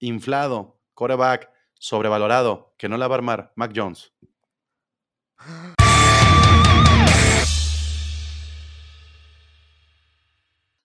[0.00, 4.12] inflado, coreback, sobrevalorado, que no la va a armar, Mac Jones.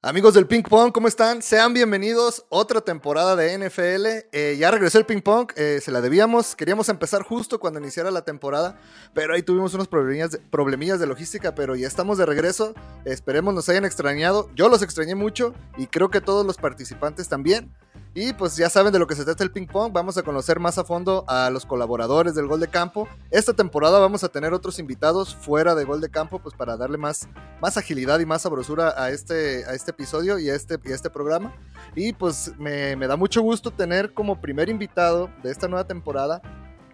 [0.01, 1.41] Amigos del Ping Pong, ¿cómo están?
[1.41, 2.45] Sean bienvenidos.
[2.49, 4.27] Otra temporada de NFL.
[4.31, 6.55] Eh, ya regresó el Ping Pong, eh, se la debíamos.
[6.55, 8.79] Queríamos empezar justo cuando iniciara la temporada,
[9.15, 12.75] pero ahí tuvimos unos problemillas problemillas de logística, pero ya estamos de regreso.
[13.03, 14.51] Esperemos nos hayan extrañado.
[14.53, 17.73] Yo los extrañé mucho y creo que todos los participantes también.
[18.17, 20.57] Y pues ya saben de lo que se trata el ping pong, vamos a conocer
[20.57, 23.09] más a fondo a los colaboradores del Gol de Campo.
[23.29, 26.97] Esta temporada vamos a tener otros invitados fuera de Gol de Campo, pues para darle
[26.97, 27.27] más,
[27.59, 31.09] más agilidad y más sabrosura a este, a este episodio y a este, y este
[31.09, 31.53] programa.
[31.93, 36.41] Y pues me, me da mucho gusto tener como primer invitado de esta nueva temporada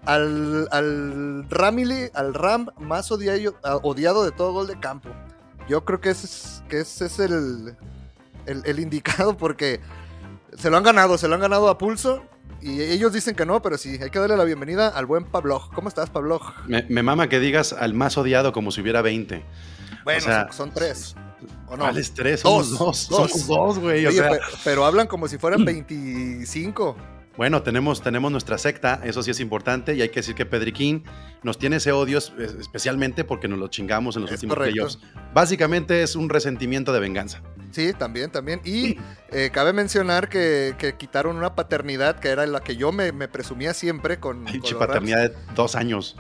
[0.06, 5.10] al, al Ramily, al Ram más odiado, odiado de todo Gol de Campo.
[5.70, 7.78] Yo creo que ese es, que ese es el,
[8.48, 9.80] el indicado porque
[10.58, 12.24] se lo han ganado, se lo han ganado a pulso.
[12.62, 15.68] Y ellos dicen que no, pero sí, hay que darle la bienvenida al buen Pablo.
[15.74, 16.40] ¿Cómo estás, Pablo?
[16.68, 19.44] Me, mama que digas al más odiado como si hubiera 20.
[20.04, 21.16] Bueno, son, tres.
[21.68, 21.86] ¿O no?
[21.86, 22.42] ¿Cuáles tres?
[22.42, 22.98] Somos dos.
[22.98, 24.06] Somos dos, güey.
[24.06, 26.96] pero, pero, hablan como si fueran 25.
[27.38, 31.04] Bueno, tenemos, tenemos nuestra secta, eso sí es importante, y hay que decir que Pedriquín
[31.44, 35.00] nos tiene ese odio especialmente porque nos lo chingamos en los últimos playoffs.
[35.34, 37.42] Básicamente es un resentimiento de venganza.
[37.72, 38.60] Sí, también, también.
[38.66, 38.98] Y
[39.32, 44.20] eh, cabe mencionar que, quitaron una paternidad que era la que yo me, presumía siempre
[44.20, 44.46] con.
[44.46, 46.18] con paternidad de dos años.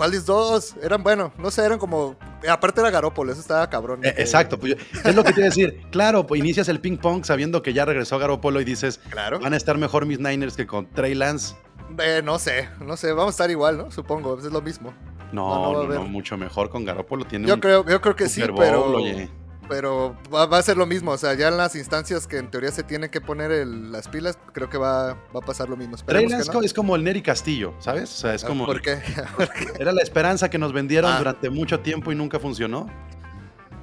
[0.00, 0.76] ¿Cuáles dos?
[0.82, 2.16] Eran, bueno, no sé, eran como.
[2.48, 4.02] Aparte era Garópolo, eso estaba cabrón.
[4.02, 5.82] Eh, exacto, pues, es lo que te iba a decir.
[5.90, 9.40] Claro, pues inicias el ping pong sabiendo que ya regresó Garópolo y dices, claro.
[9.40, 11.54] van a estar mejor mis Niners que con Trey Lance.
[11.98, 13.90] Eh, no sé, no sé, vamos a estar igual, ¿no?
[13.90, 14.94] Supongo, es lo mismo.
[15.32, 17.26] No, no, mucho mejor con Garópolo.
[17.26, 18.96] Tiene yo, creo, yo creo que sí, pero
[19.70, 21.12] pero va, a ser lo mismo.
[21.12, 24.36] O sea, ya en las instancias que en teoría se tiene que poner las pilas,
[24.52, 25.94] creo que va, a pasar lo mismo.
[26.64, 28.10] es como el Neri Castillo, ¿sabes?
[28.10, 28.66] O sea, es ah, como.
[28.70, 29.00] ¿Por qué?
[29.78, 31.18] Era la esperanza que nos vendieron ah.
[31.18, 32.88] durante mucho tiempo y nunca funcionó.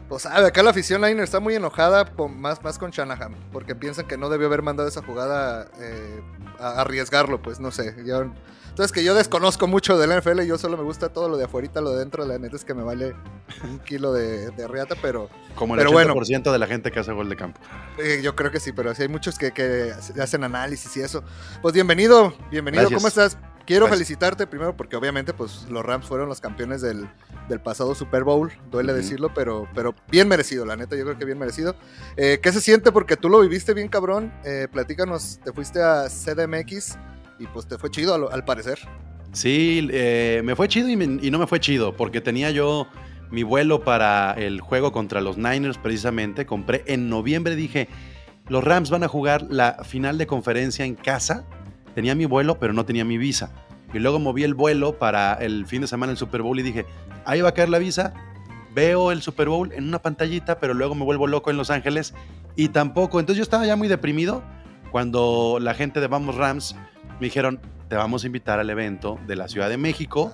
[0.07, 4.07] Pues sabe, acá la afición Liner está muy enojada más, más con Shanahan, porque piensan
[4.07, 6.21] que no debió haber mandado esa jugada eh,
[6.59, 7.93] a arriesgarlo, pues no sé.
[8.77, 11.81] Entonces, que yo desconozco mucho del NFL, yo solo me gusta todo lo de afuera,
[11.81, 13.15] lo de dentro, la neta es que me vale
[13.63, 15.29] un kilo de, de riata, pero.
[15.55, 17.59] Como el 80% de la gente que hace gol de campo.
[17.97, 21.23] Eh, yo creo que sí, pero sí hay muchos que, hacen análisis y eso.
[21.61, 23.37] Pues bienvenido, bienvenido, ¿cómo estás?
[23.67, 27.09] Quiero felicitarte primero porque obviamente pues los Rams fueron los campeones del,
[27.65, 31.37] pasado Super Bowl, duele decirlo, pero, pero bien merecido, la neta, yo creo que bien
[31.37, 31.75] merecido.
[32.15, 32.93] Eh, ¿Qué se siente?
[32.93, 36.97] Porque tú lo viviste bien cabrón, eh, platícanos, te fuiste a CDMX
[37.39, 38.79] y pues te fue chido al, parecer.
[39.33, 42.87] Sí, eh, me fue chido y, no me fue chido, porque tenía yo
[43.31, 46.45] mi vuelo para el juego contra los Niners precisamente.
[46.45, 47.89] Compré en noviembre, dije,
[48.47, 51.45] los Rams van a jugar la final de conferencia en casa.
[51.97, 53.49] Tenía mi vuelo, pero no tenía mi visa.
[53.91, 56.85] Y luego moví el vuelo para el fin de semana del Super Bowl y dije,
[57.25, 58.13] ahí va a caer la visa.
[58.75, 62.13] Veo el Super Bowl en una pantallita, pero luego me vuelvo loco en Los Ángeles
[62.55, 63.19] y tampoco.
[63.19, 64.43] Entonces yo estaba ya muy deprimido
[64.91, 66.75] cuando la gente de Vamos Rams
[67.19, 67.59] me dijeron,
[67.89, 70.31] te vamos a invitar al evento de la Ciudad de México,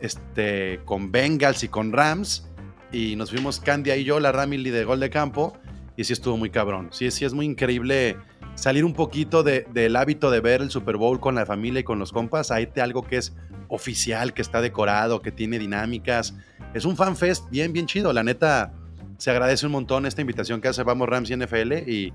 [0.00, 2.48] este, con Bengals y con Rams,
[2.92, 5.52] y nos fuimos Candy y yo, la Ramily de gol de campo,
[5.98, 6.88] y sí estuvo muy cabrón.
[6.92, 8.16] Sí, sí es muy increíble
[8.58, 12.00] salir un poquito del hábito de ver el Super Bowl con la familia y con
[12.00, 13.32] los compas, a irte algo que es
[13.68, 16.34] oficial, que está decorado, que tiene dinámicas.
[16.74, 18.12] Es un fan fest bien, bien chido.
[18.12, 18.72] La neta,
[19.16, 22.12] se agradece un montón esta invitación que hace Vamos Rams y NFL y,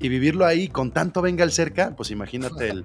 [0.00, 2.84] y vivirlo ahí con tanto Bengal cerca, pues imagínate el,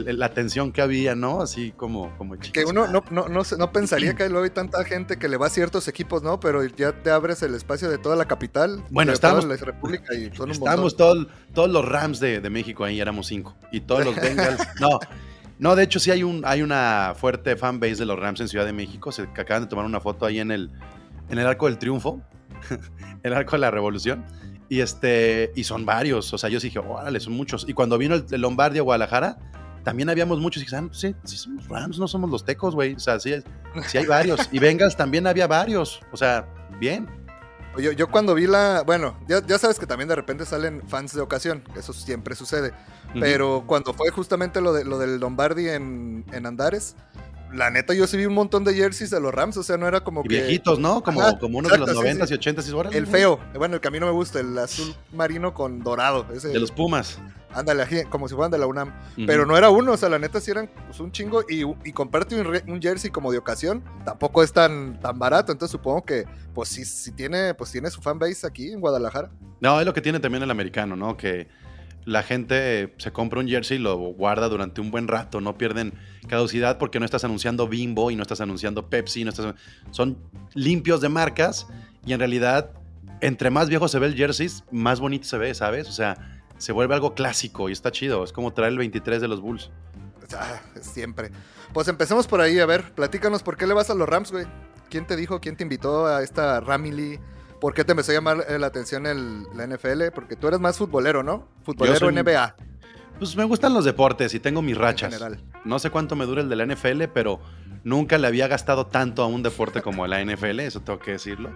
[0.00, 1.42] la tensión que había, ¿no?
[1.42, 5.18] Así como, como Que uno no, no, no, no pensaría que luego hay tanta gente
[5.18, 6.40] que le va a ciertos equipos, ¿no?
[6.40, 8.82] Pero ya te abres el espacio de toda la capital.
[8.90, 9.44] Bueno, estamos.
[9.44, 11.26] la República y son estamos todos
[11.56, 13.54] los Rams de, México ahí, éramos cinco.
[13.70, 14.60] Y todos los Bengals.
[14.80, 14.98] no.
[15.58, 18.64] No, de hecho sí hay, un, hay una fuerte fanbase de los Rams en Ciudad
[18.64, 19.12] de México.
[19.12, 20.70] Se acaban de tomar una foto ahí en el,
[21.28, 22.20] en el Arco del Triunfo,
[23.22, 24.24] el Arco de la Revolución.
[24.68, 27.66] Y, este, y son varios, o sea, yo dije, órale, son muchos.
[27.68, 29.38] Y cuando vino el, el Lombardia Guadalajara,
[29.82, 32.94] también habíamos muchos y dijeron, ah, sí, sí somos Rams, no somos los tecos, güey.
[32.94, 33.34] O sea, sí,
[33.88, 34.48] sí hay varios.
[34.52, 36.00] Y Bengals también había varios.
[36.12, 36.46] O sea,
[36.78, 37.08] bien.
[37.78, 38.82] Yo, yo cuando vi la.
[38.84, 42.72] Bueno, ya, ya, sabes que también de repente salen fans de ocasión, eso siempre sucede.
[43.18, 46.96] Pero cuando fue justamente lo, de, lo del Lombardi en, en Andares,
[47.54, 49.86] la neta, yo sí vi un montón de jerseys de los Rams, o sea, no
[49.86, 51.02] era como y viejitos, ¿no?
[51.02, 53.90] Como, como unos de los 90 y 80 y El feo, bueno, el que a
[53.90, 56.26] mí no me gusta, el azul marino con dorado.
[56.32, 57.18] Ese, de los Pumas.
[57.54, 58.92] Ándale, como si fueran de la UNAM.
[59.26, 61.42] Pero no era uno, o sea, la neta sí eran pues, un chingo.
[61.48, 65.52] Y, y comprarte un, jersey como de ocasión tampoco es tan, tan barato.
[65.52, 69.30] Entonces supongo que, pues sí, tiene, pues tiene su fanbase aquí en Guadalajara.
[69.60, 71.16] No, es lo que tiene también el americano, ¿no?
[71.16, 71.48] Que
[72.04, 75.94] la gente se compra un jersey y lo guarda durante un buen rato, no pierden
[76.28, 79.54] caducidad porque no estás anunciando Bimbo y no estás anunciando Pepsi, no estás,
[79.90, 80.18] son
[80.54, 81.68] limpios de marcas
[82.04, 82.70] y en realidad
[83.20, 85.88] entre más viejo se ve el jersey, más bonito se ve, ¿sabes?
[85.88, 89.26] O sea, se vuelve algo clásico y está chido, es como traer el 23 de
[89.26, 89.72] los Bulls.
[90.38, 91.32] Ah, siempre.
[91.72, 94.46] Pues empecemos por ahí, a ver, platícanos por qué le vas a los Rams, güey.
[94.88, 97.18] ¿Quién te dijo, quién te invitó a esta Ramily?
[97.60, 100.12] ¿Por qué te empezó a llamar eh, la atención el, la NFL?
[100.14, 101.48] Porque tú eres más futbolero, ¿no?
[101.64, 102.54] Futbolero NBA.
[103.18, 105.12] Pues me gustan los deportes y tengo mis rachas.
[105.12, 105.42] general.
[105.64, 107.40] No sé cuánto me dura el de la NFL, pero
[107.82, 111.50] nunca le había gastado tanto a un deporte como la NFL, eso tengo que decirlo.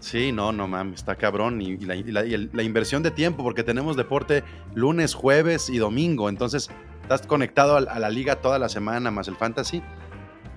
[0.00, 1.60] Sí, no, no mames, está cabrón.
[1.62, 4.42] Y, la, inversión de tiempo, porque tenemos deporte
[4.74, 6.28] lunes, jueves y domingo.
[6.28, 6.70] Entonces,
[7.02, 9.82] estás conectado a, la liga toda la semana, más el fantasy.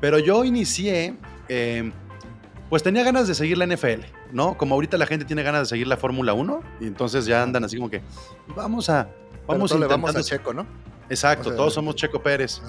[0.01, 1.15] Pero yo inicié
[1.49, 1.91] eh,
[2.73, 4.01] pues tenía ganas de seguir la NFL,
[4.31, 4.57] ¿no?
[4.57, 7.63] Como ahorita la gente tiene ganas de seguir la Fórmula 1, y entonces ya andan
[7.63, 8.01] así como que,
[8.55, 9.09] vamos a...
[9.45, 10.65] Vamos, a vamos a Checo, ¿no?
[11.07, 12.63] Exacto, todos somos Checo Pérez.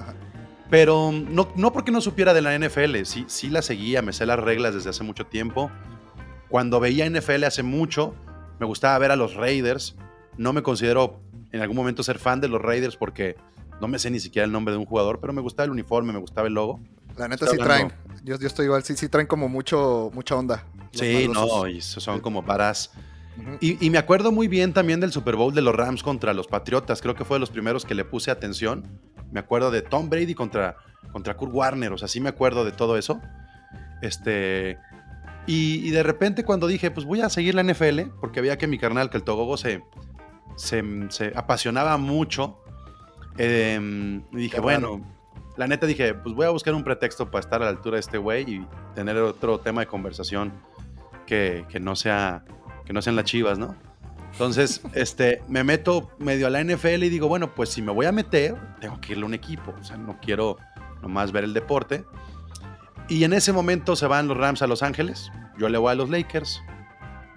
[0.69, 4.27] Pero no, no porque no supiera de la NFL, sí, sí la seguía, me sé
[4.27, 5.71] las reglas desde hace mucho tiempo.
[6.49, 8.15] Cuando veía NFL hace mucho,
[8.59, 9.95] me gustaba ver a los Raiders.
[10.37, 11.19] No me considero
[11.51, 13.35] en algún momento ser fan de los Raiders porque
[13.81, 16.13] no me sé ni siquiera el nombre de un jugador, pero me gustaba el uniforme,
[16.13, 16.79] me gustaba el logo.
[17.17, 17.93] La neta sí traen.
[18.23, 20.65] Yo, yo, estoy igual, sí, sí traen como mucho, mucha onda.
[20.91, 22.91] Sí, no, y son como varas.
[23.59, 27.01] y, me acuerdo muy bien también del Super Bowl de los Rams contra los Patriotas.
[27.01, 28.83] Creo que fue de los primeros que le puse atención.
[29.31, 30.77] Me acuerdo de Tom Brady contra,
[31.11, 31.91] contra Kurt Warner.
[31.91, 33.21] O sea, sí me acuerdo de todo eso.
[34.01, 34.77] Este.
[35.47, 38.79] Y, de repente cuando dije, pues voy a seguir la NFL, porque veía que mi
[38.79, 39.83] carnal, que el Togogo se,
[40.55, 42.59] se, apasionaba mucho.
[43.37, 45.01] Eh, y dije, bueno,
[45.57, 48.01] la neta dije, pues voy a buscar un pretexto para estar a la altura de
[48.01, 50.51] este güey y tener otro tema de conversación
[51.25, 52.43] que, no sea
[52.85, 53.75] que no sean las chivas, ¿no?
[54.31, 58.05] Entonces, este, me meto medio a la NFL y digo, bueno, pues si me voy
[58.05, 59.73] a meter, tengo que irle a un equipo.
[59.79, 60.57] O sea, no quiero
[61.01, 62.03] nomás ver el deporte.
[63.07, 65.31] Y en ese momento se van los Rams a Los Ángeles.
[65.57, 66.61] Yo le voy a los Lakers.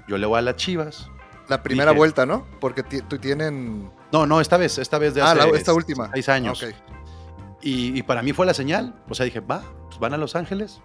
[0.09, 1.11] Yo le voy a las Chivas.
[1.49, 2.47] La primera vuelta, ¿no?
[2.61, 3.91] Porque tú tienen.
[4.12, 6.11] No, no, esta vez, esta vez de ah, hace ah, esta última.
[6.12, 6.62] seis años.
[6.62, 6.75] Okay.
[7.62, 8.94] Y, para mí fue la señal.
[9.09, 10.81] O sea, dije, va, pues van a Los Ángeles,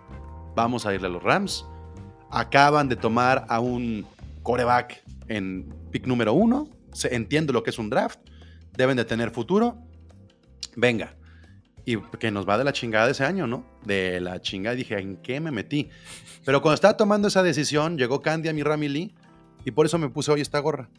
[0.56, 1.66] vamos a irle a los Rams.
[2.32, 4.06] Acaban de tomar a un
[4.42, 6.68] coreback en pick número uno.
[7.04, 8.20] Entiendo lo que es un draft.
[8.72, 9.78] Deben de tener futuro.
[10.76, 11.16] Venga.
[11.86, 13.66] Y que nos va de la chingada ese año, ¿no?
[13.86, 14.76] De la chingada.
[14.76, 15.90] Dije, ¿en qué me metí?
[16.46, 19.16] Pero cuando estaba tomando esa decisión, llegó Candy a mi Rami Lee.
[19.66, 20.90] Y por eso me puse hoy esta gorra.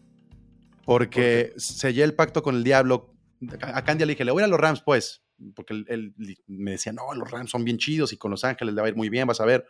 [0.85, 3.15] Porque sellé el pacto con el diablo.
[3.61, 6.15] A Candy le dije, le voy a los Rams, pues porque él,
[6.47, 8.91] me decía, no, los Rams son bien chidos y con Los Ángeles le va a
[8.91, 9.67] ir muy bien, vas a ver.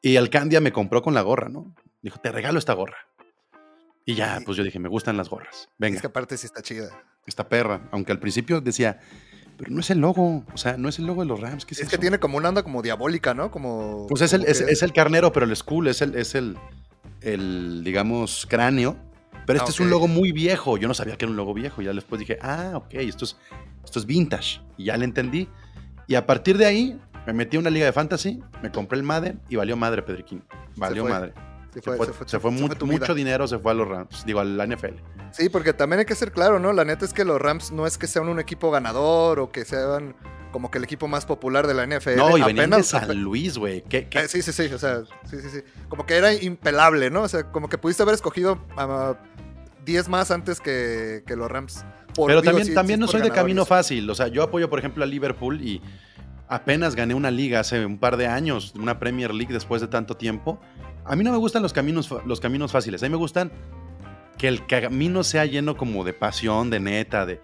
[0.00, 1.74] Y Alcandia me compró con la gorra, ¿no?
[2.02, 2.96] Dijo, te regalo esta gorra.
[4.04, 5.68] Y ya, pues yo dije, me gustan las gorras.
[5.76, 5.96] Venga.
[5.96, 7.04] Es que aparte sí está chida.
[7.26, 9.00] Esta perra, aunque al principio decía,
[9.58, 11.66] pero no es el logo, o sea, no es el logo de los Rams.
[11.66, 13.50] ¿qué es, es que tiene como una onda como diabólica, ¿no?
[13.50, 14.06] Como.
[14.08, 16.56] Pues es el, es, el carnero, pero el school es el, es el,
[17.22, 18.96] el digamos, cráneo.
[19.46, 20.78] Pero este ah, es un logo muy viejo.
[20.78, 21.82] Yo no sabía que era un logo viejo.
[21.82, 23.36] Ya después dije, ah, ok, esto es,
[23.84, 24.60] esto es vintage.
[24.76, 25.48] Y ya le entendí.
[26.06, 29.04] Y a partir de ahí me metí a una liga de fantasy, me compré el
[29.04, 30.44] Madden y valió madre, Pedriquín.
[30.76, 31.32] Valió madre.
[31.72, 34.94] Se fue, se fue, mucho dinero, se fue a los Rams, digo, a la NFL.
[35.32, 36.72] Sí, porque también hay que ser claro, ¿no?
[36.72, 39.64] La neta es que los Rams no es que sean un equipo ganador o que
[39.64, 40.16] sean
[40.50, 42.16] como que el equipo más popular de la NFL.
[42.16, 43.82] No, y venían de San Luis, güey.
[43.82, 45.60] ¿Qué, eh, sí, sí, sí, o sea, sí, sí, sí.
[45.88, 47.22] Como que era impelable, ¿no?
[47.22, 49.16] O sea, como que pudiste haber escogido a
[49.84, 51.84] 10 más antes que, que los Rams.
[52.26, 54.08] Pero también, también no soy de camino fácil.
[54.10, 55.82] O sea, yo apoyo, por ejemplo, a Liverpool y
[56.48, 60.16] apenas gané una liga hace un par de años, una Premier League después de tanto
[60.16, 60.58] tiempo.
[61.08, 63.02] A mí no me gustan los caminos, los caminos fáciles.
[63.02, 63.50] A mí me gustan
[64.36, 67.40] que el camino sea lleno como de pasión, de neta, de...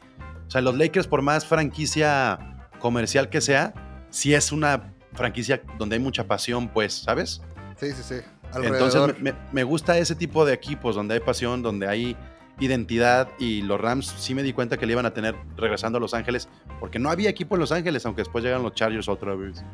[0.47, 3.73] O sea, los Lakers, por más franquicia comercial que sea,
[4.11, 7.41] si es una franquicia donde hay mucha pasión, pues, ¿sabes?
[7.81, 8.15] Sí, sí, sí.
[8.63, 12.17] Entonces me, me, gusta ese tipo de equipos donde hay pasión, donde hay
[12.61, 16.01] identidad y los Rams sí me di cuenta que le iban a tener regresando a
[16.01, 19.35] Los Ángeles, porque no había equipo en Los Ángeles, aunque después llegan los Chargers otra
[19.35, 19.65] vez.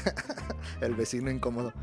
[0.80, 1.74] el vecino incómodo.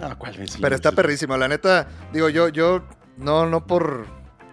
[0.00, 0.62] No, ¿cuál vecino?
[0.62, 2.82] Pero está perrísimo, la neta, digo yo, yo,
[3.16, 4.06] no, no por,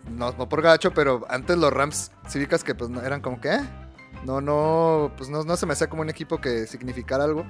[0.09, 3.61] no, por gacho, pero antes los Rams cívicas que pues eran como que, ¿eh?
[4.25, 7.45] no, no, pues no, no se me hacía como un equipo que significara algo.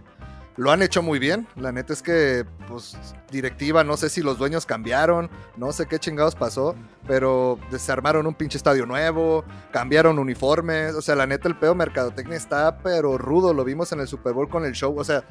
[0.57, 1.47] Lo han hecho muy bien.
[1.55, 2.97] La neta es que, pues,
[3.31, 6.75] directiva, no sé si los dueños cambiaron, no sé qué chingados pasó,
[7.07, 10.95] pero desarmaron un pinche estadio nuevo, cambiaron uniformes.
[10.95, 13.53] O sea, la neta, el pedo mercadotecnia está, pero rudo.
[13.53, 14.97] Lo vimos en el Super Bowl con el show.
[14.97, 15.23] O sea,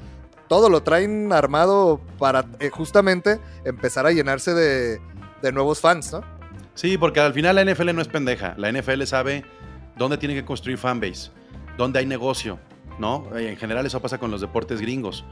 [0.48, 5.00] todo lo traen armado para eh, justamente empezar a llenarse de,
[5.52, 6.22] nuevos fans, ¿no?
[6.74, 8.54] Sí, porque al final la NFL no es pendeja.
[8.58, 9.44] La NFL sabe
[9.96, 11.30] dónde tiene que construir fanbase,
[11.78, 12.58] dónde hay negocio,
[12.98, 13.28] ¿no?
[13.36, 15.24] En general eso pasa con los deportes gringos.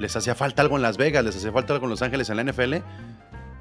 [0.00, 2.36] Les hacía falta algo en Las Vegas, les hacía falta algo en Los Ángeles en
[2.36, 2.74] la NFL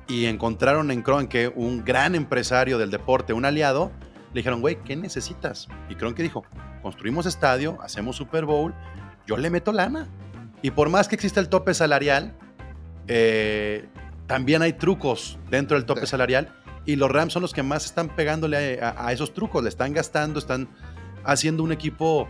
[0.08, 3.92] y encontraron en Kroenke un gran empresario del deporte, un aliado.
[4.34, 5.68] Le dijeron, güey, ¿qué necesitas?
[5.90, 6.44] Y Kroenke dijo,
[6.82, 8.74] construimos estadio, hacemos Super Bowl,
[9.26, 10.08] yo le meto lana.
[10.64, 12.34] Y por más que exista el tope salarial,
[13.08, 13.86] eh,
[14.26, 16.08] también hay trucos dentro del tope Sí.
[16.08, 16.52] salarial
[16.86, 19.94] y los Rams son los que más están pegándole a, a esos trucos, le están
[19.94, 20.68] gastando, están
[21.24, 22.28] haciendo un equipo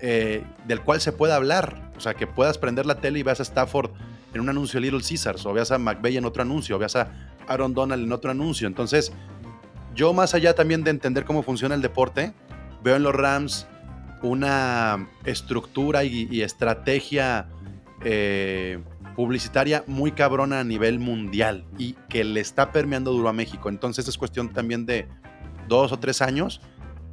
[0.00, 3.40] eh, del cual se pueda hablar, o sea, que puedas prender la tele y veas
[3.40, 3.90] a Stafford
[4.34, 6.96] en un anuncio de Little Caesars, o veas a McVeigh en otro anuncio, o veas
[6.96, 7.12] a
[7.46, 8.66] Aaron Donald en otro anuncio.
[8.66, 9.12] Entonces,
[9.94, 12.32] yo más allá también de entender cómo funciona el deporte,
[12.82, 13.66] veo en los Rams
[14.22, 17.46] una estructura y, y estrategia
[18.04, 18.82] eh,
[19.14, 23.68] publicitaria muy cabrona a nivel mundial y que le está permeando duro a México.
[23.68, 25.08] Entonces es cuestión también de
[25.68, 26.60] dos o tres años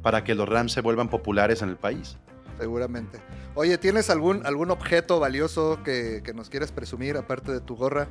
[0.02, 2.16] para que los Rams se vuelvan populares en el país.
[2.58, 3.18] Seguramente.
[3.54, 8.08] Oye, ¿tienes algún, algún objeto valioso que, que nos quieres presumir, aparte de tu gorra,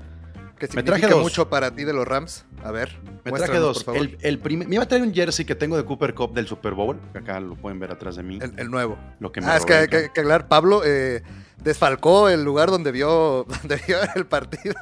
[0.59, 1.21] que Me traje dos.
[1.21, 2.45] mucho para ti de los Rams?
[2.63, 3.83] A ver, Me traje dos.
[3.83, 4.07] por favor.
[4.07, 6.45] El, el primer- me iba a traer un jersey que tengo de Cooper Cup del
[6.47, 8.37] Super Bowl, que acá lo pueden ver atrás de mí.
[8.41, 8.97] El, el nuevo.
[9.19, 11.23] lo que me Ah, es que hay que, que aclarar, Pablo eh,
[11.63, 14.75] desfalcó el lugar donde vio, donde vio el partido.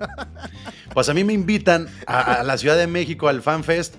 [0.94, 3.96] Pues a mí me invitan a, a la Ciudad de México al Fan Fest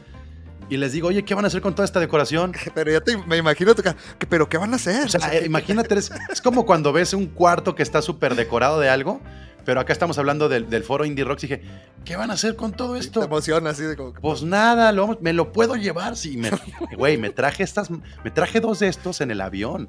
[0.68, 2.52] y les digo, oye, ¿qué van a hacer con toda esta decoración?
[2.74, 3.82] Pero ya te, me imagino, tu
[4.28, 5.06] pero ¿qué van a hacer?
[5.06, 8.78] O sea, eh, imagínate, es, es como cuando ves un cuarto que está súper decorado
[8.80, 9.20] de algo,
[9.64, 11.62] pero acá estamos hablando del, del foro Indie Rocks y dije,
[12.04, 13.22] ¿qué van a hacer con todo te esto?
[13.22, 16.16] emociona así de como que- Pues nada, lo me lo puedo llevar.
[16.16, 16.40] Sí,
[16.96, 19.88] güey, me traje estas, me traje dos de estos en el avión.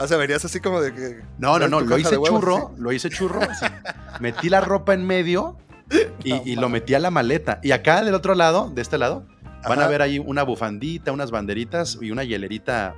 [0.00, 1.20] O sea, verías así como de que.
[1.38, 3.40] No, no, no, lo hice de huevos, churro, lo hice churro.
[3.42, 3.66] así.
[4.20, 5.58] Metí la ropa en medio
[6.22, 7.58] y, No y lo metí a la maleta.
[7.62, 9.26] Y acá del otro lado, de este lado,
[9.66, 12.94] van a ver ahí una bufandita, unas banderitas y una hielerita,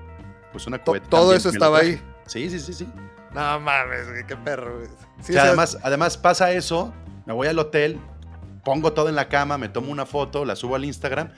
[0.52, 1.09] pues una cubeta.
[1.09, 2.00] todo eso estaba ahí.
[2.26, 2.88] Sí, sí, sí, sí.
[3.33, 4.79] No mames, güey, qué perro.
[4.79, 4.88] güey.
[5.21, 6.93] Sí, O sea, o sea, además, además pasa eso,
[7.26, 7.99] me voy al hotel,
[8.64, 11.31] pongo todo en la cama, me tomo una foto, la subo al Instagram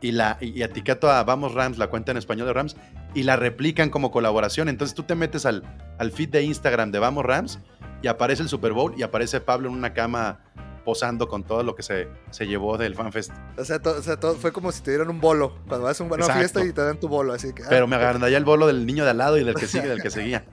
[0.00, 2.76] y, la, y, y etiqueto a Vamos Rams, la cuenta en español de Rams,
[3.14, 4.68] y la replican como colaboración.
[4.68, 5.62] Entonces tú te metes al,
[5.98, 7.58] al feed de Instagram de Vamos Rams
[8.02, 10.40] y aparece el Super Bowl y aparece Pablo en una cama
[10.88, 13.30] posando con todo lo que se, se llevó del FanFest.
[13.58, 15.54] o sea, to- o sea, todo fue como si te dieran un bolo.
[15.68, 16.38] Cuando vas a una Exacto.
[16.38, 17.62] fiesta y te dan tu bolo, así que.
[17.62, 19.86] ah, Pero me agarraría el bolo del niño de al lado y del que sigue,
[19.86, 20.46] del que seguía.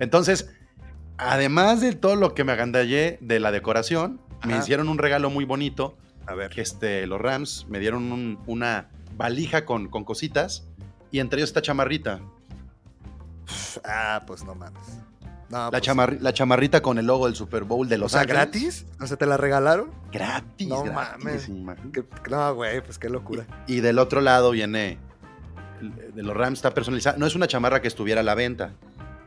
[0.00, 0.50] Entonces,
[1.16, 5.46] además de todo lo que me agandallé de la decoración, me hicieron un regalo muy
[5.46, 6.50] bonito A ver.
[6.50, 10.66] que este, los Rams me dieron un- una valija con, con cositas
[11.10, 12.20] y entre ellos esta chamarrita.
[13.82, 14.82] Ah, pues no mames.
[15.50, 18.22] No, La, pues, la chamarrita con el logo del Super Bowl de O Los sea,
[18.22, 18.42] Ángeles.
[18.42, 18.86] gratis.
[19.00, 19.90] O sea, te la regalaron.
[20.10, 20.68] Gratis.
[20.68, 21.80] No gratis, mames.
[21.92, 23.46] Que- no, güey, pues qué locura.
[23.66, 24.98] Y del otro lado viene,
[26.14, 27.16] de los Rams está personalizada.
[27.18, 28.72] No es una chamarra que estuviera a la venta.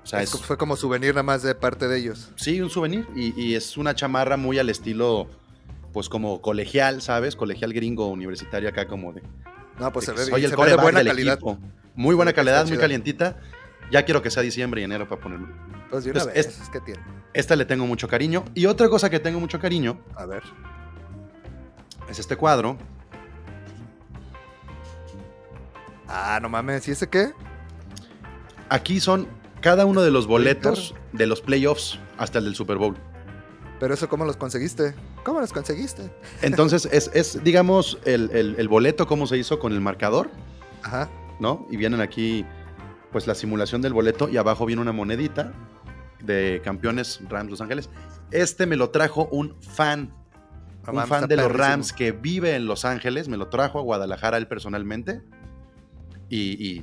[0.03, 2.31] O sea, Es- es, fue como souvenir nada más de parte de ellos.
[2.35, 3.05] sí, un souvenir.
[3.15, 5.27] Y, y es una chamarra muy al estilo,
[5.93, 7.35] pues como colegial, ¿sabes?
[7.35, 9.21] Colegial gringo universitario acá como de...
[9.79, 11.35] No, pues se ve, soy el se ve de buena calidad.
[11.35, 11.57] equipo.
[11.95, 13.37] Muy buena calidad, muy calientita.
[13.91, 15.47] Ya quiero que sea diciembre y enero para ponerlo.
[15.89, 17.01] Pues de una Entonces, vez, es- es que tiene.
[17.33, 18.43] Esta le tengo mucho cariño.
[18.53, 20.43] Y otra cosa que tengo mucho cariño A ver.
[22.09, 22.77] es este cuadro.
[26.07, 27.31] Ah, no mames, ¿y ese qué?
[28.69, 29.27] Aquí son
[29.61, 32.95] cada uno de los boletos de los playoffs hasta el del Super Bowl.
[33.79, 34.95] Pero eso, ¿cómo los conseguiste?
[35.23, 36.09] ¿Cómo los conseguiste?
[36.41, 40.29] Entonces, es, es, digamos, el, el- el boleto, cómo se hizo con el marcador,
[40.83, 41.09] Ajá.
[41.39, 41.67] ¿no?
[41.69, 42.45] Y vienen aquí,
[43.17, 45.51] pues, la simulación del boleto y abajo viene una monedita
[46.21, 47.89] de campeones Rams Los Ángeles.
[48.29, 50.13] Este me lo trajo un fan,
[50.85, 51.51] No un fan de los.
[51.51, 55.23] Rams que vive en Los Ángeles, me lo trajo a Guadalajara él personalmente.
[56.29, 56.81] Y,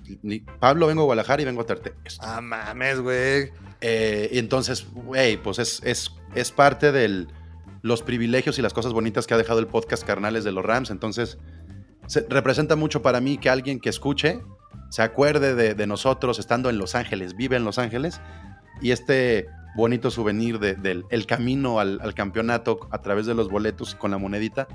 [0.58, 2.26] Pablo, vengo a Guadalajara y vengo a traerte esto.
[2.26, 3.52] Ah, mames, güey.
[3.80, 7.28] Eh, y entonces, güey, pues es, es, es parte de
[7.82, 10.90] los privilegios y las cosas bonitas que ha dejado el podcast Carnales de los Rams.
[10.90, 11.38] Entonces,
[12.08, 14.42] se- representa mucho para mí que alguien que escuche
[14.94, 18.20] se acuerde de, de nosotros estando en Los Ángeles, vive en Los Ángeles,
[18.80, 23.48] y este bonito souvenir de- del el camino al, al campeonato a través de los
[23.50, 24.68] boletos con la monedita.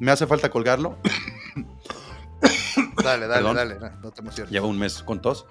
[0.00, 0.98] Me hace falta colgarlo.
[3.02, 3.56] Dale, dale, Perdón.
[3.56, 3.78] dale.
[3.78, 4.50] No, no te emociones.
[4.52, 5.46] Lleva un mes con tos.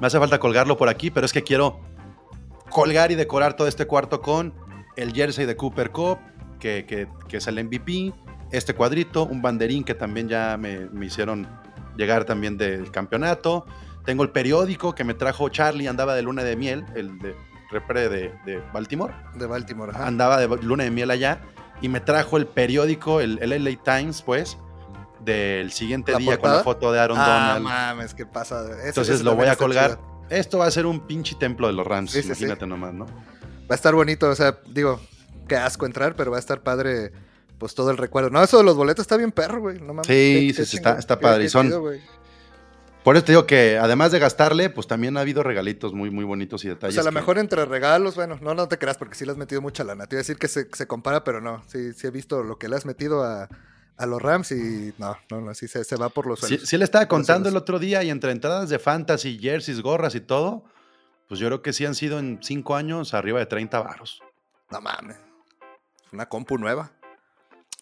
[0.00, 1.80] Me hace falta colgarlo por aquí, pero es que quiero
[2.70, 4.54] colgar y decorar todo este cuarto con
[4.96, 6.18] el jersey de Cooper Cup,
[6.58, 8.12] que, que- que es el MVP,
[8.50, 11.46] este cuadrito, un banderín que también ya me, me hicieron
[11.96, 13.66] llegar también del campeonato.
[14.04, 17.34] Tengo el periódico que me trajo Charlie, andaba de luna de miel, el de
[17.70, 19.14] repre de, de Baltimore.
[19.34, 20.06] De Baltimore, ajá.
[20.06, 21.40] Andaba de luna de miel allá
[21.80, 24.58] y me trajo el periódico, el, el LA Times, pues,
[25.20, 27.62] del siguiente ¿La día con la foto de Aaron Ah, Donald.
[27.64, 28.64] mames, ¿qué pasa?
[28.78, 29.90] Ese- Entonces ese lo voy a colgar.
[29.96, 30.12] chido.
[30.30, 32.30] Esto va a ser un pinche templo de los Rams, Sí, sí, sí.
[32.44, 33.06] imagínate nomás, ¿no?
[33.06, 35.00] Va a estar bonito, o sea, digo,
[35.46, 37.12] qué asco entrar, pero va a estar padre,
[37.62, 38.28] pues todo el recuerdo.
[38.28, 39.78] No, eso de los boletos está bien perro, güey.
[39.78, 40.08] No mames.
[40.08, 42.00] Sí, Qué- sí, qué sí, está- está padre, qué y son- chido, güey.
[43.04, 46.24] Por eso te digo que además de gastarle, pues también ha habido regalitos muy, muy
[46.24, 46.94] bonitos y O detalles.
[46.94, 49.30] sea, a lo que- mejor entre regalos, bueno, no, no te creas porque sí le
[49.30, 50.06] has metido mucha lana.
[50.08, 51.62] Te iba a decir que se, se compara, pero no.
[51.68, 53.48] Sí, sí he visto lo que le has metido a,
[53.96, 56.68] a los Rams y no, no, no, sí se, se va por los Sí, suelos.
[56.68, 60.20] sí le estaba contando el otro día y entre entradas de fantasy, jerseys, gorras y
[60.20, 60.64] todo,
[61.28, 64.20] pues yo creo que sí han sido en cinco años arriba de 30 varos.
[64.70, 65.16] No mames.
[66.12, 66.92] Una compu nueva.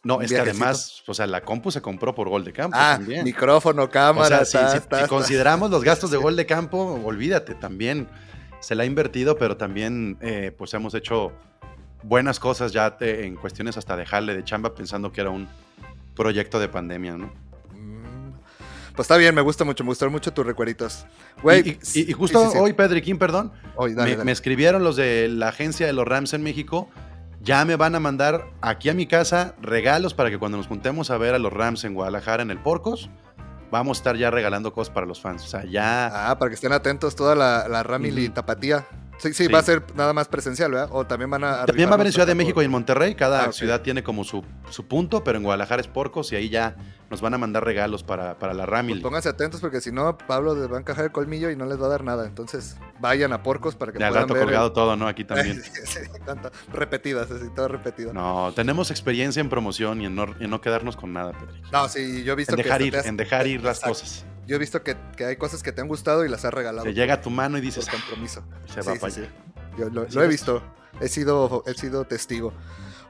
[0.03, 2.95] No, es que además, o sea, la compu se compró por gol de campo Ah,
[2.97, 3.23] también.
[3.23, 5.09] micrófono, O cámara, sea, si, ta, si- ta, si ta.
[5.09, 8.09] consideramos los gastos de gol de campo, olvídate, también
[8.61, 11.33] se la ha invertido, pero también eh, pues hemos hecho
[12.03, 15.47] buenas cosas ya te- en cuestiones hasta dejarle de chamba pensando que era un
[16.17, 17.27] proyecto de pandemia, ¿no?
[17.75, 18.33] Mm,
[18.97, 21.05] Pues está bien, me gusta mucho, me gustaron mucho tus recuerditos.
[21.43, 22.59] Güey, y, y- y justo sí, sí, sí.
[22.59, 24.25] hoy, Pedriquín, perdón, Hoy, dale, me, dale.
[24.25, 26.89] me escribieron los de la agencia de los Rams en México.
[27.43, 31.11] Ya me van a mandar aquí a mi casa regalos para que cuando nos juntemos
[31.11, 33.09] a ver a los Rams en Guadalajara en el Porcos,
[33.71, 35.45] vamos a estar ya regalando cosas para los fans.
[35.45, 36.31] O sea, ya.
[36.31, 38.87] Ah, para que estén atentos toda la, la Ramily tapatía.
[39.21, 39.53] Sí, sí, Sí.
[39.53, 40.89] va a ser nada más presencial, ¿verdad?
[40.93, 41.65] O también van a.
[41.67, 43.15] También va a haber en Ciudad de México y en Monterrey.
[43.15, 46.49] Cada Ah, ciudad tiene como su, su punto, pero en Guadalajara es Porcos y ahí
[46.49, 46.75] ya
[47.11, 49.03] nos van a mandar regalos para, para la Pues Ramil.
[49.03, 51.81] pónganse atentos porque si no, Pablo les va a encajar el colmillo y no les
[51.81, 52.27] va a dar nada.
[52.27, 54.45] Entonces, vayan a Porcos para que al puedan rato ver.
[54.45, 55.07] colgado el- todo, ¿no?
[55.07, 55.63] Aquí también.
[55.63, 58.13] Sí, tanto- repetidas, así, todo repetido.
[58.15, 61.89] No, No, tenemos experiencia en promoción y en no, en no quedarnos con nada, Pedro.
[61.89, 62.63] sí, yo he visto En que.
[62.63, 63.99] dejar ir, en dejar ir las Exacto.
[64.01, 64.25] cosas.
[64.51, 66.83] Yo he visto que, que hay cosas que te han gustado y las has regalado.
[66.85, 68.43] Te llega a tu mano y por dices, "Ah, compromiso.
[68.67, 69.21] se Sí, va sí, para sí.
[69.21, 69.31] allá.
[69.79, 70.61] Yo lo, he visto.
[71.01, 72.53] He sido, he sido testigo.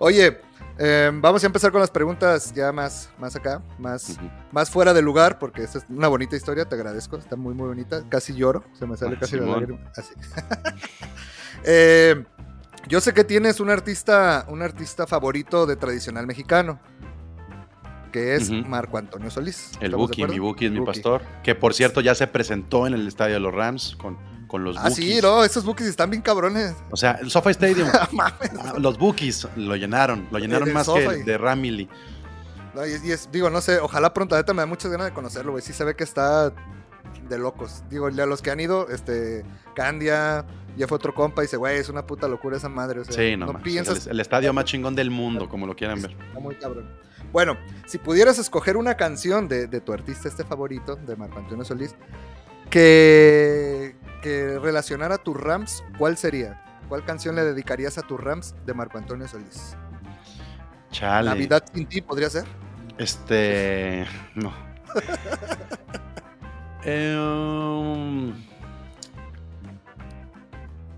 [0.00, 0.38] Oye,
[0.76, 4.18] eh, vamos a empezar con las preguntas ya más, más acá, más,
[4.52, 7.68] más fuera de lugar, porque esta es una bonita historia, te agradezco, está muy, muy
[7.68, 8.02] bonita.
[8.10, 9.60] Casi lloro, se me sale Ah, casi la Simón.
[9.60, 9.90] lágrima.
[9.96, 10.12] Así.
[11.64, 12.24] Eh,
[12.88, 16.80] yo sé que tienes un artista, un artista favorito de tradicional mexicano,
[18.10, 18.50] que es.
[18.50, 19.72] Marco Antonio Solís.
[19.80, 20.38] El ¿Estamos de Buki, mi?
[20.38, 21.22] Buki es mi pastor.
[21.42, 24.76] Que por cierto ya se presentó en el estadio de los Rams con, con los
[24.76, 25.22] Ah, sí, Bukis.
[25.22, 26.74] no, esos Bookies están bien cabrones.
[26.90, 28.50] O sea, el SoFi Stadium, Mames.
[28.60, 30.26] ah, los Bookies lo llenaron.
[30.30, 31.88] Lo llenaron el más que el de Ramily.
[32.74, 35.06] No, y es, y es- digo, no sé, ojalá pronto, ahorita me da muchas ganas
[35.08, 35.62] de conocerlo, güey.
[35.62, 36.52] Sí se ve que está
[37.28, 37.82] de locos.
[37.90, 39.44] Digo, a los que han ido, este,
[39.74, 40.44] Candia,
[40.76, 43.00] ya fue otro compa y dice, güey, es una puta locura esa madre.
[43.00, 45.74] O sea, Sí, no, no piensas, el, el estadio más chingón del mundo, como lo
[45.74, 46.12] quieran ver.
[46.12, 46.88] está muy cabrón.
[47.32, 51.64] Bueno, si pudieras escoger una canción de, de tu artista este favorito, de Marco Antonio
[51.64, 51.94] Solís,
[52.70, 56.62] que, que relacionara tus Rams, ¿cuál sería?
[56.88, 59.76] ¿Cuál canción le dedicarías a tus Rams de Marco Antonio Solís?
[60.90, 61.30] Chale.
[61.30, 62.44] Navidad sin ti podría ser.
[62.98, 64.06] Este.
[64.34, 64.52] No.
[66.82, 68.32] Em,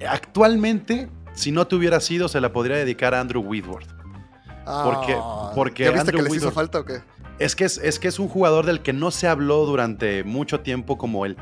[0.09, 3.89] actualmente, si no te hubiera sido, se la podría dedicar a Andrew Whitworth.
[4.65, 7.01] Porque- Ah, porque ¿Ya viste Andrew que les hizo falta o qué?
[7.39, 10.61] Es que es, es que es un jugador del que no se habló durante mucho
[10.61, 11.37] tiempo como el,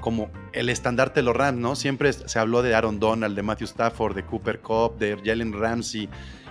[0.00, 1.76] como el estandarte de los Rams, ¿no?
[1.76, 6.08] Siempre se habló de Aaron Donald, de Matthew Stafford, de Cooper Cup, de Jalen Ramsey,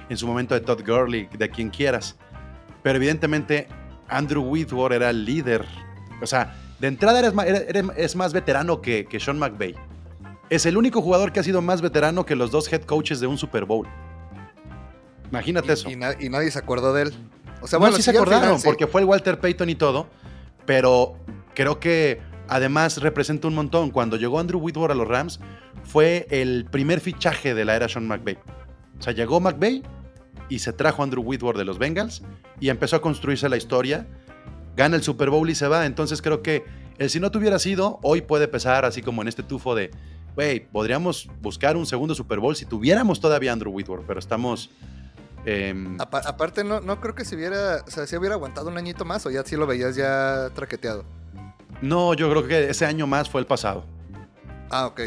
[0.10, 2.16] en su momento de Todd Gurley, de quien quieras.
[2.84, 3.68] Pero evidentemente
[4.08, 5.66] Andrew Whitworth era el líder.
[6.22, 9.76] O sea, de entrada eres es más veterano que, que Sean McVay.
[10.50, 13.28] Es el único jugador que ha sido más veterano que los dos head coaches de
[13.28, 13.88] un Super Bowl.
[15.32, 15.90] Imagínate Y- eso.
[15.90, 17.14] Y, na- y nadie se acordó de él.
[17.62, 18.66] O sea, no, bueno, sí se al acordaron, final sí.
[18.66, 20.08] porque fue el Walter Payton y todo,
[20.66, 21.18] pero
[21.54, 23.92] creo que además representa un montón.
[23.92, 25.40] Cuando llegó Andrew Whitworth a los Rams,
[25.84, 28.38] fue el primer fichaje de la era Sean McVay.
[29.00, 29.84] O sea, llegó McVay
[30.50, 32.22] y se trajo a Andrew Whitworth de los Bengals
[32.60, 34.06] y empezó a construirse la historia.
[34.76, 35.86] Gana el Super Bowl y se va.
[35.86, 36.64] Entonces creo que
[36.98, 39.92] el si no tuviera sido, hoy puede pesar así como en este tufo de,
[40.36, 44.70] güey, podríamos buscar un segundo Super Bowl si tuviéramos todavía Andrew Whitworth, pero estamos...
[45.46, 48.78] em, Apa- aparte, no, no creo que si hubiera, o sea, si hubiera aguantado un
[48.78, 51.06] añito más o ya sí lo veías ya traqueteado.
[51.82, 53.86] No, yo creo que ese año más fue el pasado.
[54.70, 55.02] Ah, ok.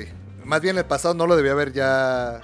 [0.45, 2.41] Más bien el pasado no lo debía haber ya.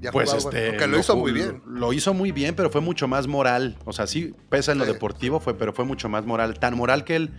[0.00, 0.86] ya Pues jugado, este.
[0.86, 1.62] Lo hizo muy bien.
[1.66, 3.76] Lo hizo muy bien, pero fue mucho más moral.
[3.84, 6.58] O sea, sí pesa en lo deportivo, fue, pero fue mucho más moral.
[6.58, 7.30] Tan moral que él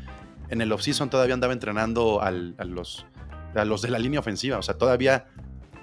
[0.49, 3.05] en el offseason todavía andaba entrenando al- a, los,
[3.55, 4.57] a los de la línea ofensiva.
[4.57, 5.27] O sea, todavía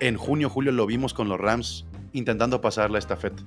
[0.01, 3.43] en junio, julio lo vimos con los Rams intentando pasar la estafeta.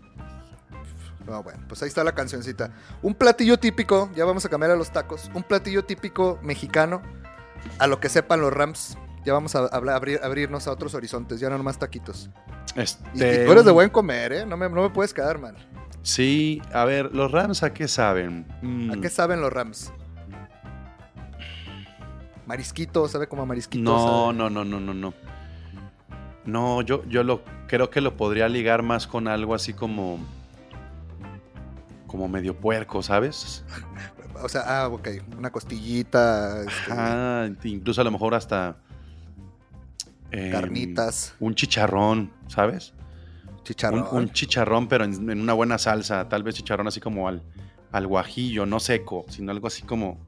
[1.25, 2.71] No, bueno, pues ahí está la cancioncita.
[3.01, 5.29] Un platillo típico, ya vamos a cambiar a los tacos.
[5.33, 7.01] Un platillo típico mexicano,
[7.79, 8.97] a lo que sepan los Rams.
[9.25, 12.29] Ya vamos a hablar- abrir- abrirnos a otros horizontes, ya no nomás taquitos.
[12.75, 14.45] Este, y tú eres de buen comer, ¿eh?
[14.45, 15.55] No me, no me puedes quedar mal.
[16.03, 18.45] Sí, a ver, los Rams, ¿a qué saben?
[18.61, 19.91] ¿A Mm, qué saben los Rams?
[22.45, 23.83] Marisquito, ¿sabe como a marisquito?
[23.83, 24.37] No, ¿sabe?
[24.37, 25.13] no, no, no, no, no.
[26.45, 30.19] No, yo, yo lo creo que lo podría ligar más con algo así como.
[32.15, 33.65] Como medio puerco, ¿sabes?
[34.41, 38.77] O sea, ah, ok, una costillita, este, Ah, incluso a lo mejor hasta.
[40.31, 42.93] em, carnitas, Un chicharrón, ¿sabes?
[43.63, 44.07] chicharrón.
[44.11, 46.29] Un, un chicharrón, pero en, en una buena salsa.
[46.29, 47.41] Tal vez chicharrón así como al,
[47.91, 50.25] al guajillo, no seco, sino algo así como.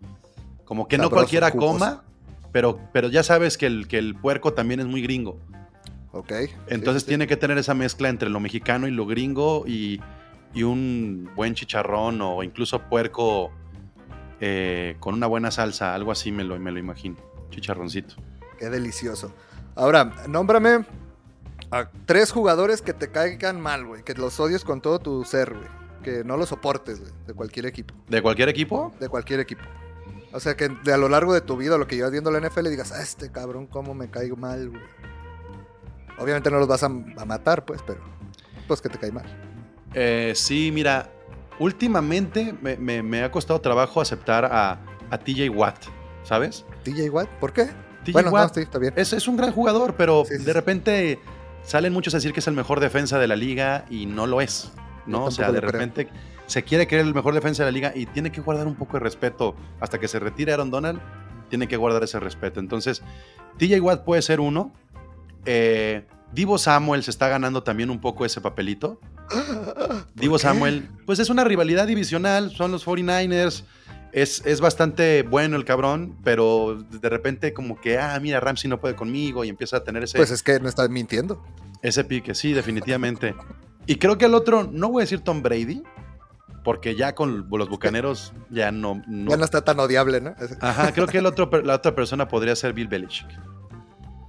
[0.65, 1.73] Como que no cualquiera jugoso.
[1.73, 2.03] coma,
[2.51, 5.39] pero, pero ya sabes que el, que el puerco también es muy gringo.
[6.11, 6.33] Ok.
[6.67, 10.01] Entonces sí, sí, tiene que tener esa mezcla entre lo mexicano y lo gringo y,
[10.57, 13.51] y un buen chicharrón o incluso puerco
[14.39, 17.15] eh, con una buena salsa, algo así me lo, me lo imagino.
[17.51, 18.15] Chicharroncito.
[18.57, 19.31] Qué delicioso.
[19.75, 20.83] Ahora, nómbrame
[21.69, 24.01] a tres jugadores que te caigan mal, güey.
[24.01, 25.67] Que los odies con todo tu ser, güey.
[26.03, 27.11] Que no los soportes, güey.
[27.27, 27.93] De cualquier equipo.
[28.07, 28.91] ¿De cualquier equipo?
[28.99, 29.61] De cualquier equipo.
[30.33, 32.39] O sea, que de a lo largo de tu vida, lo que llevas viendo la
[32.39, 34.81] NFL, digas, ah, este cabrón, cómo me caigo mal, güey.
[36.17, 38.01] Obviamente no los vas a, a matar, pues, pero
[38.67, 39.46] pues que te cae mal.
[39.99, 41.09] Eh, sí, mira,
[41.59, 44.79] últimamente me, me- me ha costado trabajo aceptar a,
[45.09, 45.85] a TJ Watt,
[46.23, 46.65] ¿sabes?
[46.83, 47.65] TJ Watt, ¿por qué?
[48.03, 48.93] TJ bueno, no, Watt sí, está bien.
[48.95, 51.19] es, es un gran jugador, pero Sí, sí, de repente
[51.63, 54.39] salen muchos a decir que es el mejor defensa de la liga y no lo
[54.39, 54.71] es,
[55.07, 55.25] ¿no?
[55.25, 55.71] O sea, de creo.
[55.71, 56.07] repente
[56.45, 58.93] se quiere creer el mejor defensa de la liga y tiene que guardar un poco
[58.93, 61.01] de respeto hasta que se retire Aaron Donald,
[61.49, 62.59] tiene que guardar ese respeto.
[62.59, 63.01] Entonces,
[63.57, 64.71] TJ Watt puede ser uno.
[65.45, 68.99] Eh, Divo Samuel se está ganando también un poco ese papelito.
[70.15, 70.39] Divo?
[70.39, 73.63] Samuel, pues es una rivalidad divisional, son los 49ers.
[74.13, 78.79] Es, es bastante bueno el cabrón, pero de repente como que, ah, mira, Ramsey no
[78.79, 81.43] puede conmigo y empieza a tener ese, Pues es que no estás mintiendo.
[81.83, 83.35] ese pique, sí, definitivamente.
[83.85, 85.83] Y creo que el otro, no voy a decir Tom Brady,
[86.63, 89.01] porque ya con los bucaneros ya no.
[89.07, 90.35] no- Ya no está tan odiable, ¿no?
[90.61, 93.27] Ajá, creo que el otro, la otra persona podría ser Bill Belichick.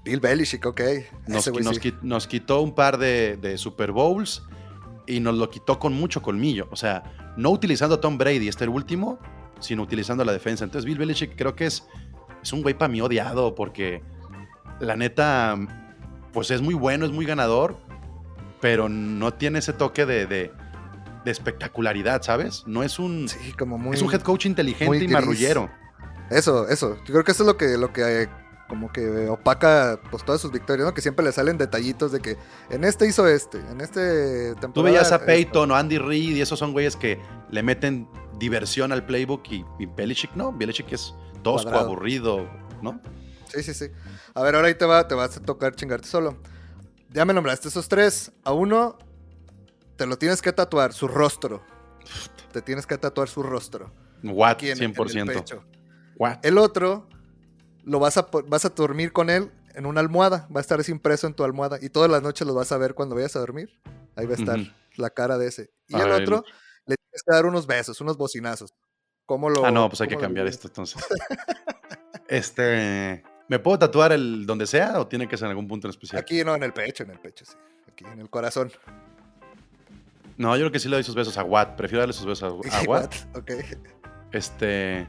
[0.05, 0.81] Bill Belichick, ok.
[1.27, 2.29] Nos, sí.
[2.29, 4.43] quitó un par de, de Super Bowls
[5.09, 6.69] y nos lo quitó con mucho colmillo.
[6.71, 7.03] O sea,
[7.37, 9.19] no utilizando a Tom Brady, este el último,
[9.61, 10.65] sino utilizando la defensa.
[10.65, 11.87] Entonces, Bill Belichick creo que es,
[12.43, 14.03] es un güey para mí odiado porque
[14.81, 15.57] la neta,
[16.33, 17.77] pues es muy bueno, es muy ganador,
[18.61, 20.53] pero no tiene ese toque de, de-
[21.25, 22.63] de espectacularidad, ¿sabes?
[22.67, 23.95] No es un, Sí, como muy...
[23.97, 25.69] es un head coach inteligente y marrullero.
[26.31, 26.97] Eso, eso.
[27.07, 28.29] Yo creo que eso es lo que, lo que
[28.69, 30.95] como que opaca pues todas sus victorias, ¿no?
[30.95, 32.37] Que siempre le salen detallitos de que
[32.71, 34.73] en este hizo este, en este temporada.
[34.75, 35.25] Tú veías a.
[35.25, 37.19] Peyton o Andy Reid y esos son güeyes que
[37.51, 40.53] le meten diversión al playbook y, y Belichick no.
[40.53, 41.87] Belichick es tosco, Cuadrado.
[41.87, 42.49] aburrido,
[42.83, 43.01] ¿no?
[43.47, 43.87] Sí, sí, sí.
[44.35, 46.37] A ver, ahora ahí te, va, te vas a tocar chingarte solo.
[47.11, 48.33] Ya me nombraste esos tres.
[48.45, 48.99] A uno
[49.97, 51.63] te lo tienes que tatuar, su rostro.
[52.53, 53.91] Te tienes que tatuar su rostro.
[54.45, 55.27] Aquí en- en el 100%.
[55.33, 55.65] pecho.
[56.17, 56.45] Watt.
[56.45, 57.09] El otro,
[57.89, 60.47] lo vas a, vas a dormir con él en una almohada.
[60.55, 61.79] Va a estar así impreso en tu almohada.
[61.81, 63.81] Y todas las noches lo vas a ver cuando vayas a dormir.
[64.15, 64.59] Ahí va a estar
[64.97, 65.71] la cara de ese.
[65.89, 66.45] Y Ah, el otro,
[66.87, 68.75] le tienes que dar unos besos, unos bocinazos.
[69.25, 71.03] ¿Cómo lo, Ah, no, pues hay que cambiar esto entonces.
[72.29, 73.23] este.
[73.49, 76.21] ¿Me puedo tatuar el donde sea o tiene que ser en algún punto en especial?
[76.21, 77.55] Aquí no, en el pecho, en el pecho, sí.
[77.91, 78.71] Aquí, en el corazón.
[80.37, 81.77] No, yo creo que sí le doy sus besos a Watt.
[81.77, 83.15] Prefiero darle sus besos a, a Watt.
[83.35, 83.51] Ok.
[84.33, 85.09] Este.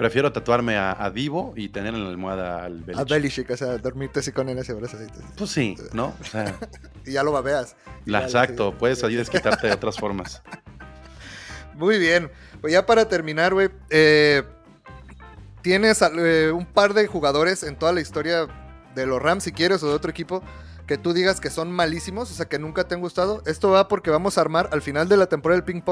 [0.00, 3.08] Prefiero tatuarme a, a Divo y tener en la almohada al A Belichick.
[3.10, 5.20] Belichick, o sea, dormirte así con él ese abrazadito.
[5.36, 6.14] Pues sí, ¿no?
[6.18, 6.56] O sea,
[7.04, 7.76] Y ya lo babeas.
[8.06, 8.70] la- exacto.
[8.70, 8.76] sí.
[8.78, 10.40] Puedes ayudar a desquitarte de otras formas.
[11.74, 12.30] Muy bien.
[12.62, 13.68] Pues ya para terminar, güey.
[13.90, 14.42] eh,
[15.62, 18.46] tienes eh, un par de jugadores en toda la historia
[18.94, 20.42] de los Rams, si quieres, o de otro equipo,
[20.86, 23.42] que tú digas que son malísimos, o sea, que nunca te han gustado.
[23.46, 25.82] Esto va porque vamos a armar al final de la temporada del ping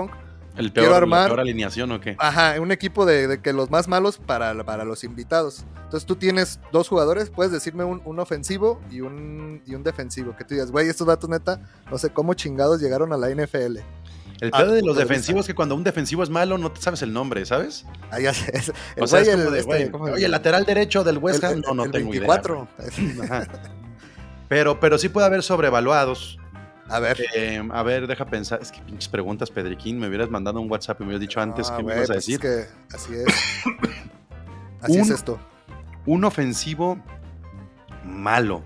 [0.59, 2.17] ¿El Quiero peor, armar- ¿La peor alineación o qué?
[2.19, 5.65] Ajá, un equipo de, de que los más malos para, para los invitados.
[5.85, 10.37] Entonces tú tienes dos jugadores, puedes decirme un, un ofensivo y un, y un defensivo.
[10.37, 13.79] Que tú digas, güey, estos datos neta, no sé cómo chingados llegaron a la NFL.
[14.41, 16.71] El Ah, peor de los de defensivos es que cuando un defensivo es malo no
[16.71, 17.85] te sabes el nombre, ¿sabes?
[18.11, 18.53] Ah, ya sé.
[18.95, 21.03] El O sea, es güey, como el, de, este, güey, ¿cómo- oye, el lateral derecho
[21.03, 22.69] del West el- Ham, no, no el tengo 24.
[22.79, 23.49] idea.
[24.49, 26.39] Pero, pero sí puede haber sobrevaluados.
[26.89, 27.19] A ver.
[27.35, 28.61] Eh, a ver, deja pensar.
[28.63, 29.99] Es que pinches preguntas, Pedriquín.
[29.99, 32.15] Me hubieras mandado un WhatsApp y me hubieras dicho antes Ah, qué me ibas a
[32.15, 32.35] pues decir.
[32.35, 33.35] Es que así es.
[34.81, 35.41] Así es esto.
[36.07, 37.03] Un ofensivo
[38.05, 38.63] malo.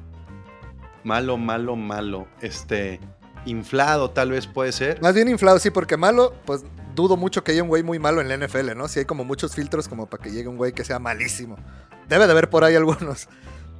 [1.04, 2.26] Malo, malo, malo.
[2.42, 3.00] Este.
[3.46, 5.00] Inflado, tal vez puede ser.
[5.00, 8.20] Más bien inflado, sí, porque malo, pues dudo mucho que haya un güey muy malo
[8.20, 8.88] en la NFL, ¿no?
[8.88, 11.56] Si hay como muchos filtros como para que llegue un güey que sea malísimo.
[12.08, 13.28] Debe de haber por ahí algunos.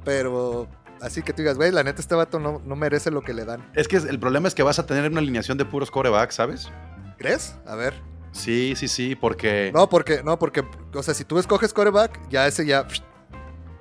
[0.03, 0.67] Pero
[1.01, 3.45] Así que tú digas, güey, la neta este vato no, no merece lo que le
[3.45, 3.69] dan.
[3.73, 6.71] Es que el problema es que vas a tener una alineación de puros corebacks, ¿sabes?
[7.17, 7.55] ¿Crees?
[7.65, 7.93] A ver.
[8.31, 9.71] Sí, sí, sí, porque...
[9.73, 12.87] No, porque, no, porque, o sea, si tú escoges coreback, ya ese ya,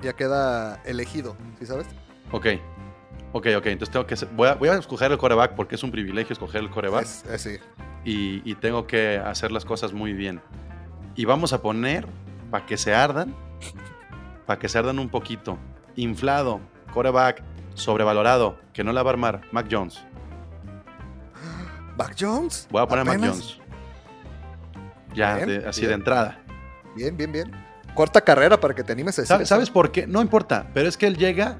[0.02, 1.86] ya queda elegido, ¿sí sabes?
[2.32, 2.46] Ok,
[3.32, 4.14] ok, ok, entonces tengo que...
[4.34, 7.04] Voy a, voy a escoger el coreback porque es un privilegio escoger el coreback.
[7.04, 7.58] Es, es, sí.
[8.04, 10.42] Y, y tengo que hacer las cosas muy bien.
[11.14, 12.06] Y vamos a poner,
[12.50, 13.34] para que se ardan,
[14.44, 15.58] para que se ardan un poquito,
[15.96, 16.60] inflado,
[16.92, 17.42] coreback,
[17.74, 20.04] sobrevalorado, que no la va a armar, Mac Jones.
[21.96, 22.68] ¿Mac Jones?
[22.70, 23.36] Voy a poner Mac ¿Apenas?
[23.36, 23.58] Jones.
[25.14, 25.90] Ya, Bien, de- así bien.
[25.90, 26.38] de entrada.
[26.96, 27.50] Bien, bien, bien.
[27.94, 29.54] Corta carrera para que te animes a decir ¿Sabe- eso.
[29.54, 30.06] ¿Sabes por qué?
[30.06, 31.58] No importa, pero es que él llega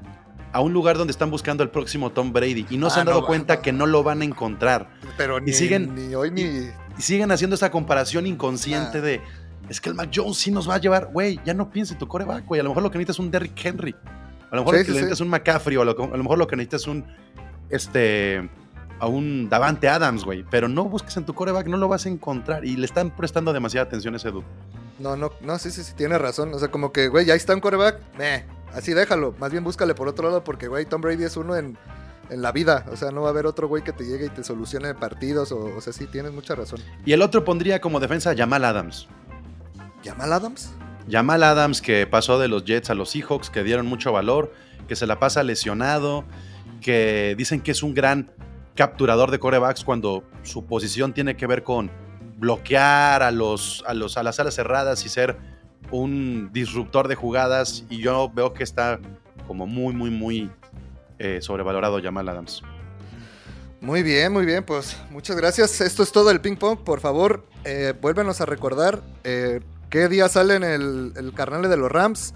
[0.51, 3.07] a un lugar donde están buscando al próximo Tom Brady y no se Ah, han
[3.07, 3.61] dado no, cuenta no.
[3.61, 4.89] que no lo van a encontrar.
[5.17, 6.41] Pero ni, siguen- ni hoy ni...
[6.41, 9.01] Y siguen haciendo esa comparación inconsciente Ah.
[9.01, 9.21] de
[9.69, 11.99] es que el Mac Jones sí nos va a llevar, güey, ya no piense en
[11.99, 13.95] tu coreback, güey, a lo mejor lo que necesitas es un Derrick Henry.
[14.53, 14.93] A lo mejor Sí, lo que sí, sí.
[14.93, 17.05] necesitas es un McCaffrey o a lo, a lo mejor lo que necesitas es un
[17.69, 18.49] este
[18.99, 22.09] a un Davante Adams, güey, pero no busques en tu coreback, no lo vas a
[22.09, 24.45] encontrar y le están prestando demasiada atención a ese dude.
[24.99, 26.53] No, no, no, sí, sí, sí, tiene razón.
[26.53, 29.33] O sea, como que, güey, ya está un coreback, meh, así déjalo.
[29.39, 31.75] Más bien búscale por otro lado porque, güey, Tom Brady es uno en,
[32.29, 32.85] en la vida.
[32.91, 35.51] O sea, no va a haber otro güey que te llegue y te solucione partidos.
[35.51, 36.79] O, o sea, sí, tienes mucha razón.
[37.05, 39.07] Y el otro pondría como defensa a Jamal Adams.
[40.05, 40.71] ¿Jamal Adams?
[41.09, 44.53] Jamal Adams que pasó de los Jets a los Seahawks, que dieron mucho valor,
[44.87, 46.25] que se la pasa lesionado,
[46.81, 48.31] que dicen que es un gran
[48.75, 51.91] capturador de corebacks cuando su posición tiene que ver con
[52.37, 55.37] bloquear a, los, a, los, a las alas cerradas y ser
[55.91, 57.85] un disruptor de jugadas.
[57.89, 58.99] Y yo veo que está
[59.47, 60.51] como muy, muy, muy
[61.19, 62.63] eh, sobrevalorado Jamal Adams.
[63.79, 65.81] Muy bien, muy bien, pues muchas gracias.
[65.81, 66.79] Esto es todo el ping pong.
[66.79, 69.59] Por favor, eh, vuélvenos a recordar eh,
[69.93, 72.33] qué día salen el, el carnal de los Rams.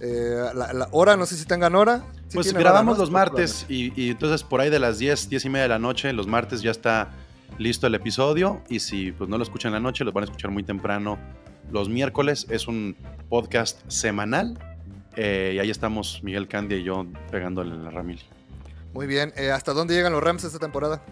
[0.00, 2.04] Eh, la, la hora, no sé si tengan hora.
[2.28, 3.02] Sí Pues grabamos hora, ¿no?
[3.02, 5.78] los martes y, y entonces por ahí de las 10, 10 y media de la
[5.80, 7.10] noche, los martes ya está
[7.58, 10.26] listo el episodio y si pues no lo escuchan en la noche, los van a
[10.26, 11.18] escuchar muy temprano
[11.72, 12.46] los miércoles.
[12.48, 12.96] Es un
[13.28, 14.56] podcast semanal
[15.16, 18.20] eh, y ahí estamos Miguel Candia y yo pegándole en la ramil.
[18.94, 19.32] Muy bien.
[19.36, 21.02] Eh, ¿Hasta dónde llegan los Rams esta temporada?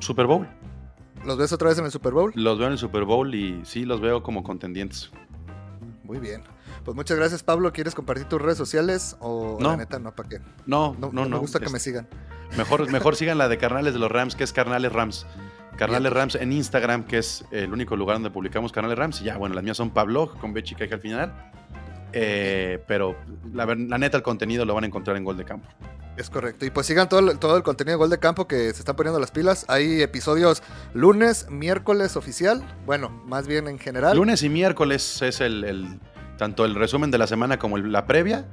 [0.00, 0.48] Super Bowl.
[1.28, 2.32] ¿Los ves otra vez en el Super Bowl?
[2.34, 5.10] Los veo en el Super Bowl y sí los veo como contendientes.
[6.02, 6.42] Muy bien.
[6.84, 7.70] Pues muchas gracias, Pablo.
[7.72, 9.14] ¿Quieres compartir tus redes sociales?
[9.20, 9.70] O No.
[9.72, 10.38] la neta, no, ¿para qué?
[10.64, 11.28] No, No, no, no, no.
[11.28, 12.08] me gusta que es- me sigan.
[12.56, 15.26] Mejor, mejor sigan la de Carnales de los Rams, que es Carnales Rams.
[15.76, 19.20] Carnales Rams en Instagram, que es el único lugar donde publicamos Carnales Rams.
[19.20, 21.52] Y ya, bueno, las mías son Pablo, con B chica que al final.
[22.12, 23.16] Eh, pero
[23.52, 25.68] la, la neta, el contenido lo van a encontrar en Gol de Campo.
[26.16, 26.66] Es correcto.
[26.66, 28.96] Y pues sigan todo, el- todo el contenido de Gol de Campo que se están
[28.96, 29.64] poniendo las pilas.
[29.68, 30.62] Hay episodios
[30.94, 32.64] lunes, miércoles oficial.
[32.86, 34.16] Bueno, más bien en general.
[34.16, 36.00] Lunes y miércoles es el, el-
[36.36, 38.46] tanto el resumen de la semana como el- la previa.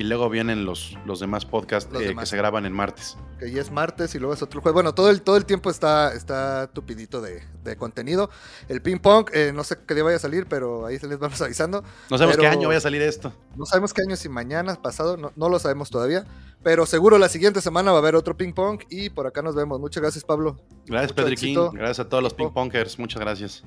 [0.00, 2.22] Y luego vienen los, los demás podcasts Los eh, demás.
[2.22, 3.18] que se graban en martes.
[3.38, 4.72] que ya es martes y luego es otro jueves.
[4.72, 8.30] Bueno, todo el, todo el tiempo está, está tupidito de, de contenido.
[8.70, 11.18] El ping pong, eh, no sé qué día vaya a salir, pero ahí se les
[11.18, 11.82] vamos avisando.
[12.10, 13.30] No sabemos Pero- qué año vaya a salir esto.
[13.56, 16.24] No sabemos qué año, si mañana, pasado, no, no lo sabemos todavía.
[16.62, 19.54] Pero seguro la siguiente semana va a haber otro ping pong y por acá nos
[19.54, 19.78] vemos.
[19.80, 20.56] Muchas gracias, Pablo.
[20.86, 21.58] Gracias, Pedriquín.
[21.72, 22.98] Gracias a todos los ping pongers.
[22.98, 23.64] Muchas gracias.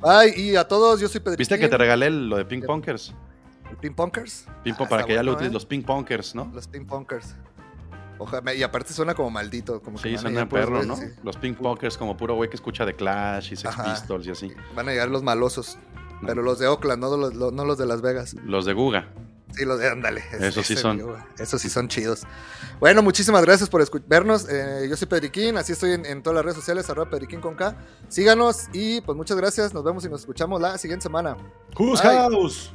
[0.00, 1.36] Bye, y a todos, yo soy Pedro.
[1.36, 3.14] ¿Viste que te regalé lo de ping pongers?
[3.80, 4.46] ¿Ping pongers?
[4.64, 5.54] Ping Ah, para que ya lo bueno, utilices, ¿eh?
[5.54, 6.50] los ping pongers, ¿no?
[6.54, 7.34] Los ping pongers.
[8.18, 9.82] Ojalá, y aparte suena como maldito.
[9.82, 10.96] Como que Sí, suena perro, ¿no?
[10.96, 11.04] sí.
[11.22, 13.84] Los ping pongers como puro güey que escucha de Clash y Sex Ajá.
[13.92, 14.52] Pistols y así.
[14.74, 15.78] Van a llegar los malosos.
[16.22, 16.28] No.
[16.28, 18.34] Pero los de Oakland, no los, los- no los de Las Vegas.
[18.44, 19.08] Los de Guga.
[19.54, 20.22] Sí, los de Ándale.
[20.40, 21.02] Esos sí ese son.
[21.38, 22.22] Esos sí son chidos.
[22.80, 24.48] Bueno, muchísimas gracias por vernos.
[24.48, 27.54] Eh, yo soy Pedriquín, así estoy en, en todas las redes sociales, arroba Pedriquín con
[27.54, 27.76] K.
[28.08, 29.72] Síganos y pues muchas gracias.
[29.74, 31.36] Nos vemos y nos escuchamos la siguiente semana.
[31.78, 32.00] Who's.
[32.00, 32.72] House?